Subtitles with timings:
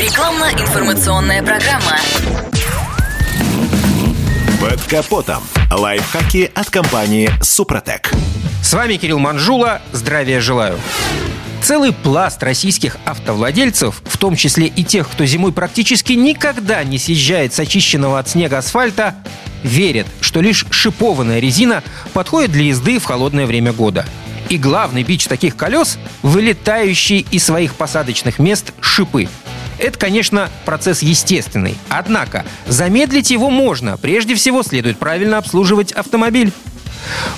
[0.00, 1.98] Рекламно-информационная программа.
[4.58, 5.42] Под капотом.
[5.70, 8.10] Лайфхаки от компании «Супротек».
[8.62, 9.82] С вами Кирилл Манжула.
[9.92, 10.80] Здравия желаю.
[11.62, 17.52] Целый пласт российских автовладельцев, в том числе и тех, кто зимой практически никогда не съезжает
[17.52, 19.16] с очищенного от снега асфальта,
[19.62, 21.82] верят, что лишь шипованная резина
[22.14, 24.06] подходит для езды в холодное время года.
[24.48, 29.28] И главный бич таких колес– вылетающие из своих посадочных мест шипы.
[29.80, 31.76] Это, конечно, процесс естественный.
[31.88, 33.96] Однако замедлить его можно.
[33.96, 36.52] Прежде всего следует правильно обслуживать автомобиль.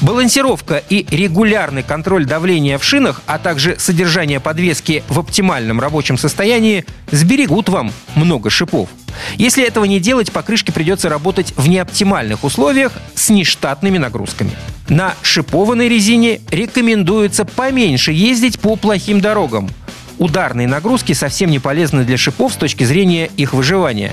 [0.00, 6.84] Балансировка и регулярный контроль давления в шинах, а также содержание подвески в оптимальном рабочем состоянии
[7.12, 8.88] сберегут вам много шипов.
[9.36, 14.50] Если этого не делать, покрышке придется работать в неоптимальных условиях с нештатными нагрузками.
[14.88, 19.70] На шипованной резине рекомендуется поменьше ездить по плохим дорогам.
[20.18, 24.12] Ударные нагрузки совсем не полезны для шипов с точки зрения их выживания.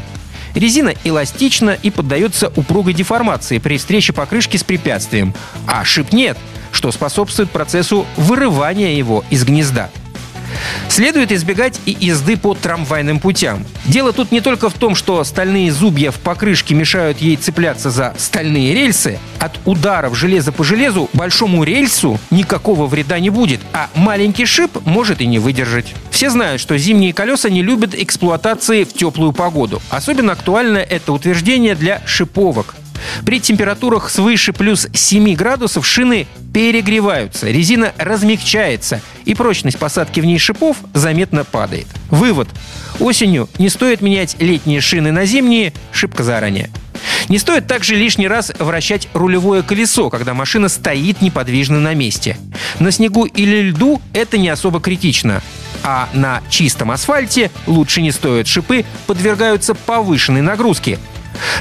[0.55, 5.33] Резина эластична и поддается упругой деформации при встрече покрышки с препятствием,
[5.67, 6.37] а шип нет,
[6.71, 9.89] что способствует процессу вырывания его из гнезда.
[10.89, 13.65] Следует избегать и езды по трамвайным путям.
[13.85, 18.13] Дело тут не только в том, что стальные зубья в покрышке мешают ей цепляться за
[18.17, 19.19] стальные рельсы.
[19.39, 25.21] От ударов железа по железу большому рельсу никакого вреда не будет, а маленький шип может
[25.21, 25.93] и не выдержать.
[26.11, 29.81] Все знают, что зимние колеса не любят эксплуатации в теплую погоду.
[29.89, 32.75] Особенно актуально это утверждение для шиповок.
[33.25, 40.37] При температурах свыше плюс 7 градусов шины перегреваются, резина размягчается, и прочность посадки в ней
[40.39, 41.87] шипов заметно падает.
[42.09, 42.49] Вывод.
[42.99, 46.69] Осенью не стоит менять летние шины на зимние, шибко заранее.
[47.29, 52.37] Не стоит также лишний раз вращать рулевое колесо, когда машина стоит неподвижно на месте.
[52.79, 55.41] На снегу или льду это не особо критично.
[55.83, 60.99] А на чистом асфальте лучше не стоят шипы, подвергаются повышенной нагрузке,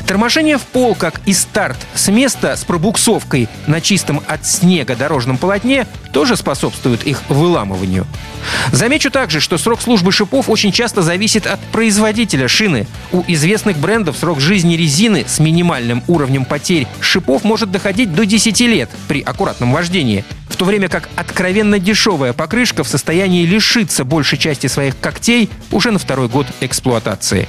[0.07, 5.39] Торможение в пол, как и старт с места с пробуксовкой на чистом от снега дорожном
[5.39, 8.07] полотне, тоже способствует их выламыванию.
[8.73, 12.87] Замечу также, что срок службы шипов очень часто зависит от производителя шины.
[13.13, 18.61] У известных брендов срок жизни резины с минимальным уровнем потерь шипов может доходить до 10
[18.61, 24.39] лет при аккуратном вождении в то время как откровенно дешевая покрышка в состоянии лишиться большей
[24.39, 27.49] части своих когтей уже на второй год эксплуатации.